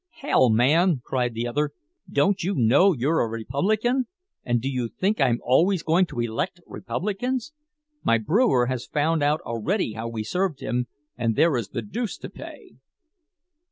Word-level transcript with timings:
"Hell, 0.21 0.49
man!" 0.49 0.99
cried 1.05 1.35
the 1.35 1.45
other. 1.47 1.73
"Don't 2.11 2.43
you 2.43 2.55
know 2.55 2.91
you're 2.91 3.19
a 3.19 3.27
Republican? 3.27 4.07
And 4.43 4.59
do 4.59 4.67
you 4.67 4.87
think 4.87 5.21
I'm 5.21 5.39
always 5.43 5.83
going 5.83 6.07
to 6.07 6.19
elect 6.21 6.59
Republicans? 6.65 7.53
My 8.03 8.17
brewer 8.17 8.65
has 8.65 8.87
found 8.87 9.21
out 9.21 9.41
already 9.41 9.93
how 9.93 10.07
we 10.07 10.23
served 10.23 10.59
him, 10.61 10.87
and 11.15 11.35
there 11.35 11.55
is 11.55 11.67
the 11.69 11.83
deuce 11.83 12.17
to 12.17 12.31
pay." 12.31 12.77